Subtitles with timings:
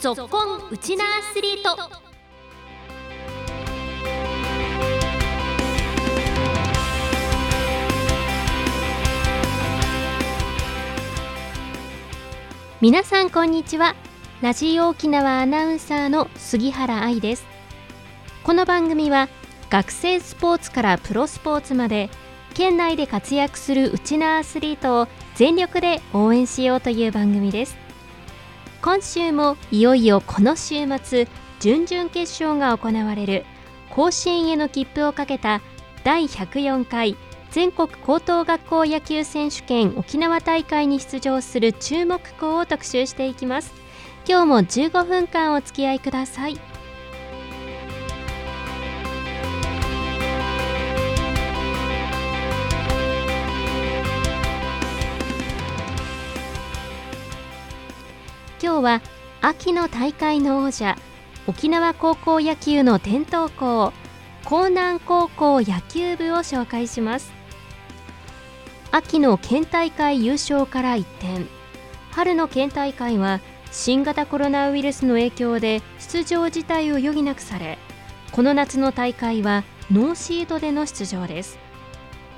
[0.00, 1.76] ぞっこんウチナアスリート。
[12.80, 13.94] 皆さんこんにちは。
[14.40, 17.44] ラジオ沖縄アナウンサーの杉原愛です。
[18.42, 19.28] この番組は
[19.68, 22.08] 学生スポーツからプロスポーツまで
[22.54, 27.89] 県内で活躍するウチナアスリートを全力で応援しようという番組です。
[28.82, 33.44] 今週もいよいよこの週末準々決勝が行われる
[33.90, 35.60] 甲子園への切符をかけた
[36.02, 37.16] 第104回
[37.50, 43.74] 全国高等学校野球選手権沖縄大会に出場する注目校を特集していきます。
[44.26, 46.69] 今日も15分間お付き合いください。
[58.80, 59.02] 今日は
[59.42, 60.96] 秋の大会の王者
[61.46, 63.92] 沖縄高校野球の伝統校
[64.50, 67.30] 江南高校野球部を紹介します。
[68.90, 71.44] 秋の県大会優勝から一転
[72.12, 77.76] 春の県大会は新型コロナウイルスの影響で出場自体を余儀なくされ
[78.32, 81.58] この夏の大会はノーシードでの出場です。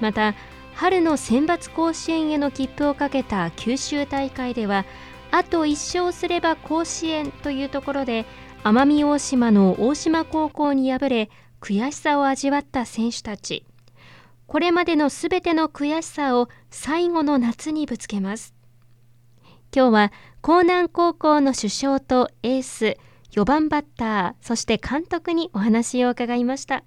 [0.01, 0.35] また
[0.75, 4.85] 春の選抜甲子園への切符をかけた九州大会では
[5.33, 8.27] あと1勝すれば甲子園というところで
[8.65, 11.31] 奄美大島の大島高校に敗れ
[11.61, 13.65] 悔しさを味わった選手たち。
[14.47, 18.55] これまでのすべての悔しさを最後の夏にぶつけます。
[19.75, 20.13] 今日は
[20.47, 22.99] 江南高校の主将とエース
[23.31, 26.85] 4番バッターそして監督にお話を伺いました。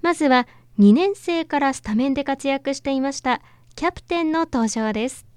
[0.00, 0.46] まずは
[0.78, 3.42] 2年生からスタメンで活躍していました
[3.74, 5.27] キャプテンの登場です。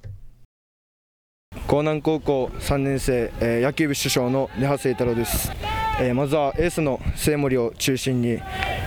[1.72, 5.54] 江南高校3年生、えー、野球部主将の根羽誠太郎です、
[6.02, 8.40] えー、まずはエースの末森を中心に、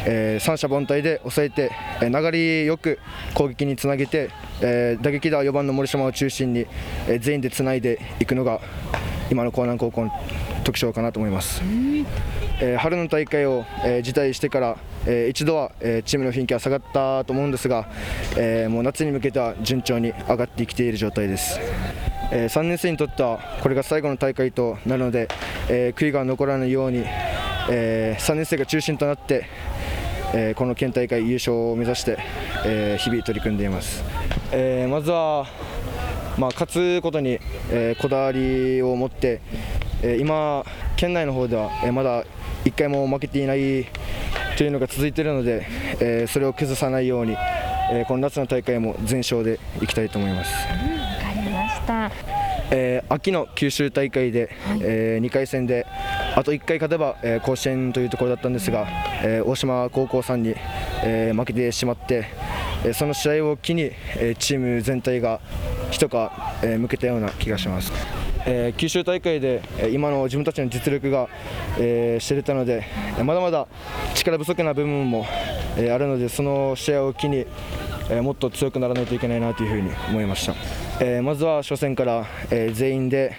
[0.06, 1.72] えー、三者凡退で抑えて、
[2.02, 2.98] えー、流れよく
[3.32, 4.28] 攻撃につなげて、
[4.60, 6.66] えー、打撃では4番の森島を中心に、
[7.08, 8.60] えー、全員でつないでいくのが
[9.30, 10.10] 今の江南高校の
[10.62, 11.62] 特徴かなと思います、
[12.60, 14.76] えー、春の大会を、えー、辞退してから、
[15.06, 17.88] えー、一度は、えー、チームの雰囲気は下がったと思うんですが、
[18.36, 21.58] えー、もう夏に向けては順調に上がってきている状態です。
[22.30, 25.28] えー、3年生にとってはこれが最後の大会となるので、
[25.68, 27.04] えー、悔いが残らないように、
[27.70, 29.46] えー、3年生が中心となって、
[30.34, 32.18] えー、この県大会優勝を目指して、
[32.64, 34.02] えー、日々取り組んでいます、
[34.52, 35.46] えー、まずは、
[36.38, 37.38] まあ、勝つことに、
[37.70, 39.40] えー、こだわりを持って、
[40.02, 40.64] えー、今、
[40.96, 42.24] 県内の方では、えー、まだ
[42.64, 43.86] 1回も負けていない
[44.56, 45.66] というのが続いているので、
[46.00, 47.36] えー、それを崩さないように、
[47.90, 50.93] えー、この夏の大会も全勝でいきたいと思います。
[51.84, 52.10] した、
[52.70, 55.86] えー、秋の九州大会で、はい、えー、2回戦で
[56.34, 58.86] あと1回勝てば、えー、甲子園というところだったんですが、
[59.22, 60.54] えー、大島高校さんに、
[61.04, 62.24] えー、負けてしまって、
[62.84, 63.82] えー、その試合を機に、
[64.16, 65.40] えー、チーム全体が
[65.90, 66.12] 一皮、
[66.62, 67.92] えー、向けたような気がします。
[68.46, 71.28] えー、九州大会で、えー、今の自分たちの実力が、
[71.78, 72.84] えー、知れたので、
[73.24, 73.66] まだまだ
[74.14, 75.24] 力不足な部分も、
[75.78, 77.46] えー、あるのでその試合を機に、
[78.10, 80.54] えー、もっと強くならないといけないなというふうに思いました、
[81.00, 83.34] えー、まずは初戦から、えー、全員で、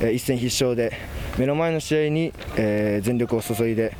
[0.00, 0.92] えー、一戦必勝で
[1.38, 3.94] 目の前の試合に、えー、全力を注いで、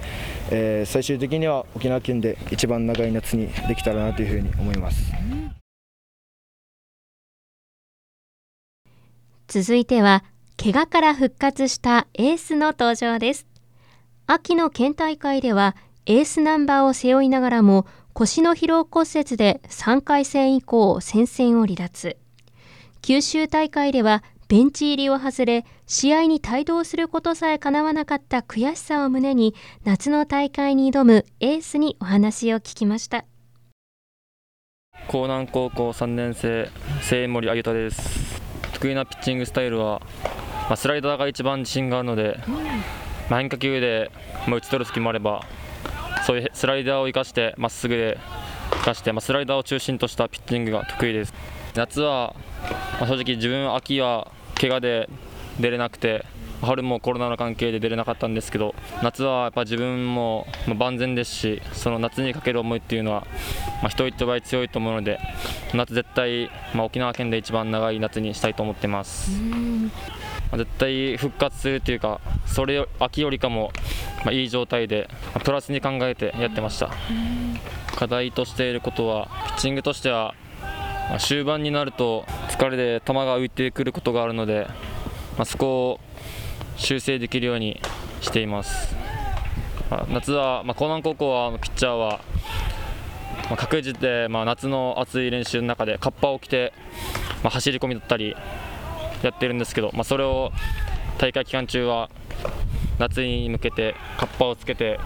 [0.50, 5.12] えー、最終的には沖縄県で一番長い夏にできたらなというふうに思います。
[9.46, 10.24] 続いては
[10.56, 13.46] 怪我から復活したエースの登場です
[14.26, 15.76] 秋の県大会では
[16.06, 22.16] エースナンバーを背負いながらも腰の疲労骨折で3回戦以降戦線を離脱
[23.06, 29.54] 九州大会ではベンチ入りを外れ試合に帯同することさえかなわなかった悔しさを胸に
[29.84, 33.26] 夏の大会に挑むエースにお話を聞きました。
[35.12, 36.70] 江南高校3年生
[37.02, 38.40] 末森あゆたです。
[38.72, 40.00] 得意なピッチングスタイルは、
[40.70, 42.38] まあ、スライダーが一番自信があるので、
[43.28, 44.10] まあ、変化球で、
[44.46, 45.44] まあ、打ち取る隙もあれば
[46.24, 48.18] そういうスライダーを生かしてまっすぐで
[48.70, 51.34] 生かして、まあ、スライダーを中心としたピッチングが得意です。
[51.74, 52.36] 夏は、
[53.00, 55.08] まあ、正直自分秋は怪我で
[55.60, 56.24] 出れなくて
[56.62, 60.46] 春もコロナの関係で出れなかったんですけど夏はやっぱ自分も
[60.76, 63.26] 万全ですしその夏にかける思いっていうのは、
[63.82, 65.18] まあ、人一倍強いと思うので
[65.74, 69.30] 夏絶対、まあ、沖縄県で一番長い夏にしたいと思ってます。
[70.52, 73.72] 絶対復活するというかそれ秋よりかも、
[74.24, 75.08] まあ、いい状態で
[75.42, 76.90] プラスに考えてやってました。
[77.96, 80.34] 課題としていることはピッチングとしては、
[81.10, 84.66] ま、終盤になると疲れで球が浮いてくることがあるので、
[85.36, 86.00] まあ、そこを
[86.76, 87.80] 修正できるように
[88.20, 88.94] しています。
[90.08, 92.20] 夏は、まあ、江南高校はピッチャーは、
[93.48, 96.72] まあ、各自で、まあ、夏の暑い練習の中でカッパを着て、
[97.42, 98.34] まあ、走り込みだったり
[99.22, 100.52] やってるんですけど、まあ、それを
[101.18, 102.10] 大会期間中は
[102.98, 104.98] 夏に向けてカッパをつけて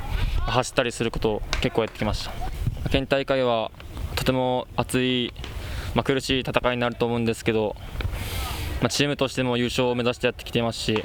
[0.46, 2.90] 走ったりすることを結構やってきました。
[2.90, 3.70] 県大会は
[4.14, 5.32] とても熱い、
[5.94, 7.76] まあ、苦しい戦いになると思うんですけど、
[8.80, 11.04] まあ、チームとしても優勝を目指してやってきていますし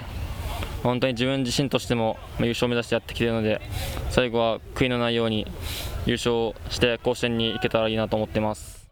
[0.83, 3.61] 本当に自分自身としても優勝を目指してやってきているので
[4.09, 5.47] 最後は悔いのないように
[6.05, 8.83] 優勝して甲子園に行けたらいいなと思ってます。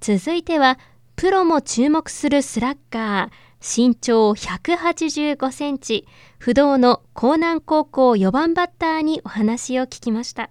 [0.00, 0.78] 続いては
[1.16, 3.30] プロも注目するスラッガー
[3.60, 6.06] 身長185センチ
[6.38, 10.48] 不動の江南高校4番バッターにお話を聞きました。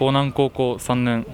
[0.00, 1.26] 江南高校3年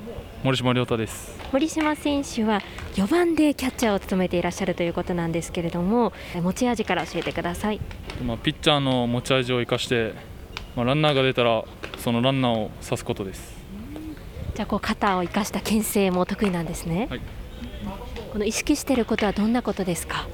[0.42, 1.38] 森島亮太です。
[1.52, 2.62] 森島選手は
[2.94, 7.80] 4番でキャッチャーを務めていらっしゃるということなんですけれども持ち味から教えてください、
[8.24, 10.14] まあ、ピッチャーの持ち味を生かして、
[10.76, 11.62] まあ、ランナーが出たら
[11.98, 13.54] そのランナーを刺すことです。
[14.54, 17.20] じゃあこう肩を生かした牽制も得意なんですね、はい、
[18.32, 20.26] この意識していることはどんなことですか？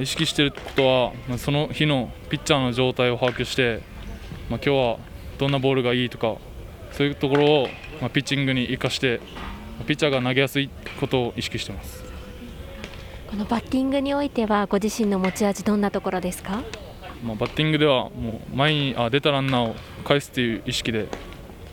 [0.00, 3.82] 意識していることは、まあ、その日のピッチャーの状態を把握して、
[4.50, 4.98] まあ、今日は
[5.38, 6.38] どんなボールがいいとか
[6.96, 7.68] そういうところを、
[8.00, 9.20] まあ、ピッチングに生かして
[9.86, 10.70] ピッチャーが投げやすい
[11.00, 12.04] ことを意識してます。
[13.28, 16.62] このバッティングにおいてはご自身の持ち味どんなところですか、
[17.24, 21.08] まあ、バッティングではもう前にあ出たランナーを返すという意識で、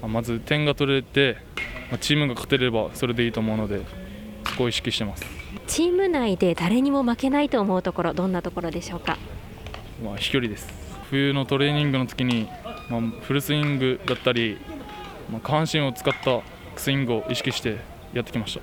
[0.02, 1.38] まあ、まず点が取れて、
[1.92, 3.82] まあ、チームが勝てればそれでいいと思うので
[4.48, 5.24] そこを意識してます。
[5.68, 9.20] チーム内で誰にも負けないと思うところどんなところでしょうか、
[10.04, 10.68] まあ、飛距離です。
[11.12, 12.48] 冬のトレーニングの時に、
[12.90, 14.58] まあ、フルスイングだったり
[15.30, 16.42] まあ、下半身を使った
[16.76, 17.78] スイングを意識して
[18.14, 18.62] やってきました。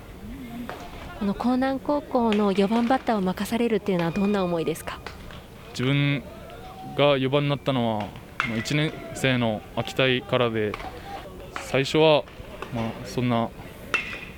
[1.19, 4.99] この江南高校の4番バッターを任されるっていうのはどんな思いですか？
[5.71, 6.23] 自分
[6.95, 8.07] が4番になったのは
[8.39, 10.71] 1年生の秋田からで
[11.61, 12.23] 最初は
[12.73, 13.49] まあそんな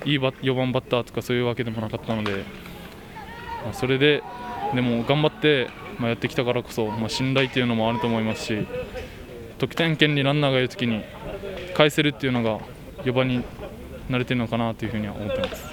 [0.04, 2.32] いい4番バッターとかそういうわけでもなかったので、
[3.64, 4.22] まあ、それで
[4.74, 8.66] でも頑張ってまあやってきたからこそ、まあ、信頼というのもあると思いますし
[9.58, 11.04] 得点圏にランナーがいるときに
[11.72, 12.58] 返せるっていうのが
[13.04, 13.44] 4番に
[14.08, 15.64] なれてるのかなというふうには思ってます。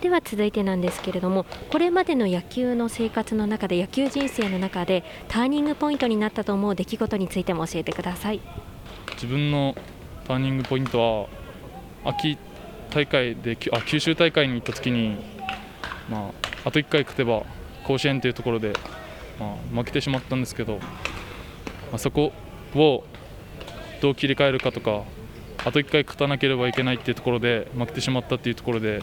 [0.00, 8.40] では続いてなんですけれどもこれまでの野球の生活の中で野球人生の中でターニングポイントになったと思う出来事についても教えてください。
[9.14, 9.74] 自分の
[10.28, 11.28] ターニングポイント
[12.04, 12.38] は秋
[12.90, 15.16] 大会であ九州大会に行った時に、
[16.08, 16.30] まあ、
[16.66, 17.42] あと1回勝てば
[17.84, 18.72] 甲子園というところで、
[19.40, 20.82] まあ、負けてしまったんですけど、ま
[21.94, 22.32] あ、そこ
[22.74, 23.04] を
[24.06, 25.02] どう切り替えるかとか
[25.64, 29.02] あと1回勝たなければいけないっていうところで負けてしまったっていうところで、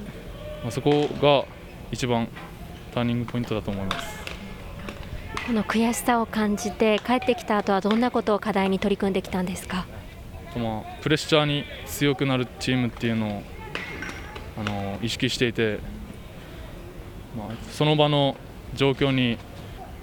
[0.61, 1.43] まあ、そこが
[1.91, 2.29] 一番
[2.93, 4.23] ターニングポイントだと思います。
[5.45, 9.85] この悔しさを感じて帰ってきた後はどんなことを課題に取り組んできたんですか、
[10.55, 13.43] まあ、プレッシャーに強くなるチームっていうのを
[14.57, 15.79] あの意識していて、
[17.37, 18.37] まあ、その場の
[18.73, 19.37] 状況に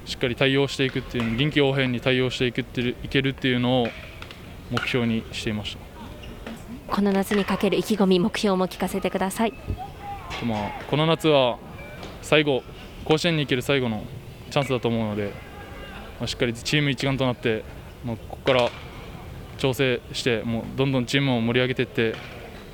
[0.05, 3.89] しっかり対応していくっていう臨機応変に対応していくっていけるっていうのを
[4.71, 6.95] 目標にしていました。
[6.95, 9.53] この夏にかける意気込み目標も聞かせてください、
[10.45, 11.59] まあ、この夏は
[12.21, 12.65] 最後
[13.05, 14.03] 甲子園に行ける最後の
[14.51, 15.33] チャンスだと思うので、
[16.19, 17.65] まあ、しっかりチーム一丸となって、
[18.05, 18.71] まあ、ここから
[19.59, 22.15] 調整してもうどんどんチームを盛り上げていって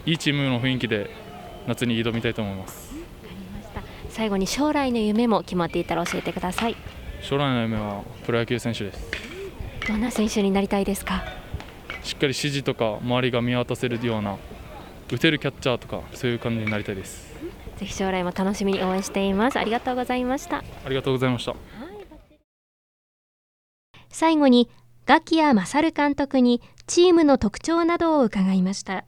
[0.06, 1.10] いいチームの雰囲気で
[1.66, 2.94] 夏に挑みたいと思います。
[4.08, 6.76] 最後に将来の夢も決まっていたら教えてください。
[7.20, 9.10] 将来の夢はプロ野球選手です。
[9.86, 11.22] どんな選手になりたいですか？
[12.06, 14.36] しっかり指示とか周りが見渡せるような
[15.12, 17.34] 打てるキャッチャーとかそういう感じになりたいです。
[17.78, 19.58] ぜひ将来も楽しみに応援しています。
[19.58, 20.58] ありがとうございました。
[20.58, 21.54] ありがとうございました、
[24.08, 24.70] 最後に
[25.04, 29.04] ガキヤ勝監督にチームの特徴などを伺いました。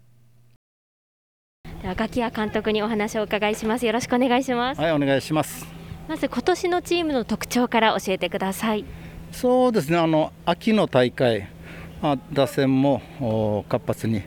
[1.83, 3.87] ではガキヤ監督にお話をお伺いします。
[3.87, 4.81] よろしくお願いします。
[4.81, 5.67] はいお願いします。
[6.09, 8.85] まず今年のチームの特徴から教えてください。
[9.31, 9.99] そうですね。
[9.99, 11.58] あの秋の大会まあ、
[12.33, 14.23] 打線も活発に、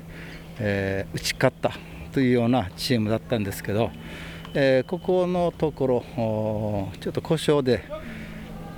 [0.60, 1.72] えー、打ち勝った
[2.12, 3.92] というようなチームだったんですけど、
[4.54, 6.04] えー、ここのところ
[7.00, 7.86] ちょっと故障で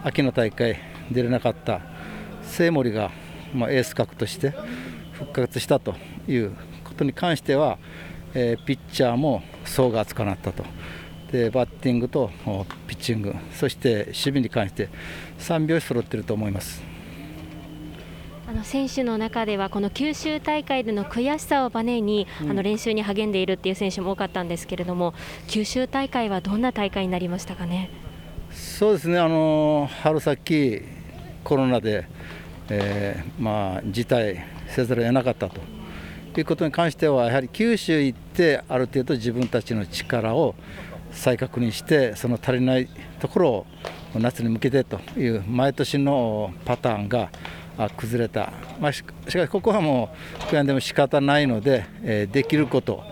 [0.03, 0.77] 秋の大会
[1.09, 1.81] 出れなかった
[2.43, 3.09] 生森が、
[3.53, 4.53] まあ、エース格として
[5.13, 5.95] 復活したと
[6.27, 7.79] いうことに関しては、
[8.35, 10.63] えー、ピッチャーも層が厚くなったと。
[11.31, 12.29] でバッティングと
[12.85, 14.89] ピッチングそして守備に関して
[15.39, 16.92] 3拍子揃っていると思います。
[18.53, 25.13] の選手の中ではこの九州大会での悔しさをバネに、うん、あの練習に励んでいるっていう選手も多かったんですけれども
[25.48, 27.89] 九州大会はどんな大会になりましたかね？
[28.51, 29.19] そうですね。
[29.19, 30.81] あの春先
[31.43, 32.07] コロナで、
[32.69, 35.60] えー、まあ辞退せざるを得なかったと。
[36.36, 40.55] いうことに関してはやはり九州行ってある程度自分たちの力を
[41.12, 42.88] 再確認してその足りない
[43.19, 43.65] ところを
[44.15, 47.29] 夏に向けてという毎年のパターンが
[47.77, 53.03] あ崩れた、まあ、しかしここはもう悔やんでも仕方ないので、えー、できること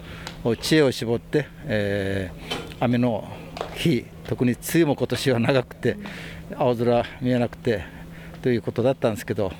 [0.44, 3.28] を知恵を絞って、えー、雨の
[3.76, 5.98] 日特に梅雨も今年は長くて
[6.56, 7.84] 青空見えなくて
[8.42, 9.52] ということだったんですけど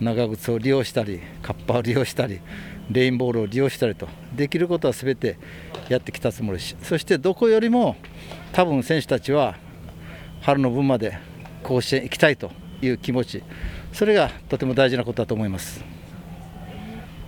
[0.00, 2.40] 長靴を利用したりカッパを利用したり
[2.90, 5.38] レインボールを利用したりとできることは全て
[5.88, 7.96] やってきたつもりしそしてどこよりも
[8.52, 9.56] 多分選手たちは
[10.42, 11.18] 春の分まで
[11.62, 12.50] 甲子園行きたいと
[12.82, 13.42] いう気持ち。
[13.94, 15.84] それがとても大事なことだと思います。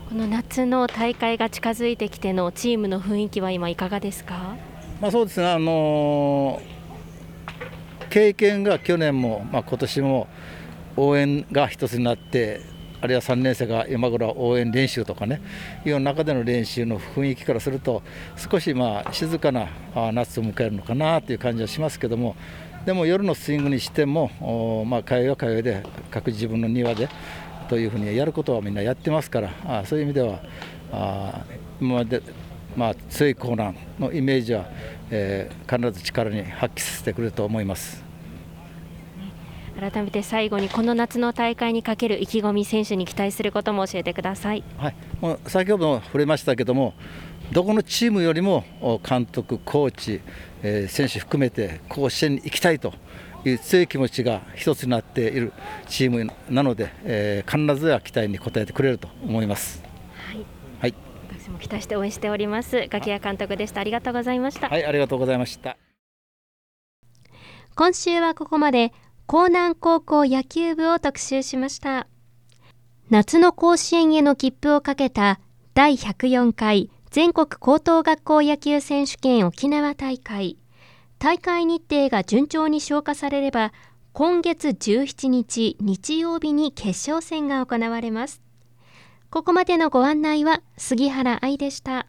[0.08, 4.56] この夏の大会が近づいてきてのチームの雰囲気は今いかがですか、
[5.00, 10.28] まあ、そうですね、あのー、経験が去年も、まあ、今年も
[10.96, 12.60] 応援が一つになって
[13.00, 15.42] あるいは3年生が今頃応援練習とかね
[15.84, 18.02] いう中での練習の雰囲気からすると
[18.36, 19.68] 少しまあ静かな
[20.12, 22.36] 夏を迎えるのかなという感じはしますけども
[22.86, 27.08] でも夜のスイングにしてもまあ通いは通いで各自分の庭で
[27.68, 30.40] というふうにやることはみんなやってますからあそういう意味では
[30.92, 31.44] あ
[31.80, 32.22] 今まで
[32.76, 34.66] まあ強いコーナーのイメージは、
[35.10, 38.06] えー、必ず力に発揮させてくれると思います。
[39.78, 46.94] 改めて最後にこの夏の大会にかける意気込み選手に期待することも教えてください、はい、もう先ほども触れましたけども
[47.52, 48.64] どこのチームよりも
[49.08, 50.20] 監督、コーチ、
[50.62, 52.92] えー、選手含めて甲子園に行きたいと
[53.44, 55.52] いう強い気持ちが一つになっている
[55.88, 59.82] チームなので、えー、必ずは期待に応えてくれると思います。
[60.14, 60.44] はい、
[60.80, 60.94] はい、
[61.30, 62.86] 私も期待して応援しております。
[62.88, 63.80] ガキヤ監督でした。
[63.80, 64.68] ありがとうございました。
[64.68, 65.76] はいありがとうございました。
[67.76, 68.92] 今週はここまで
[69.28, 72.08] 江南高校野球部を特集しました。
[73.10, 75.38] 夏の甲子園への切符をかけた
[75.74, 80.58] 第104回全国高等学校野球選手権沖縄大会。
[81.18, 83.72] 大会日程が順調に消化されれば
[84.12, 88.42] 今月17日日曜日に決勝戦が行われます。
[89.30, 92.06] ここまでのご案内は杉原愛でした。